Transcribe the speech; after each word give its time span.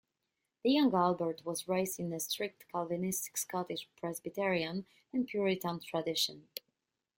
The 0.63 0.71
young 0.71 0.95
Albert 0.95 1.45
was 1.45 1.67
raised 1.67 1.99
in 1.99 2.11
a 2.11 2.19
strict 2.19 2.65
Calvinistic 2.71 3.37
Scottish 3.37 3.87
Presbyterian 3.95 4.87
and 5.13 5.27
Puritan 5.27 5.79
tradition. 5.79 6.47